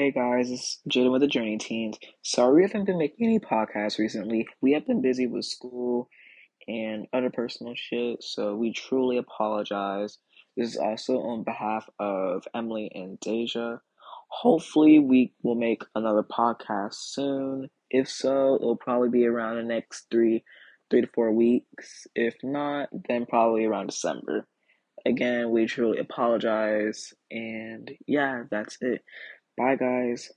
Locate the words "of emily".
11.98-12.92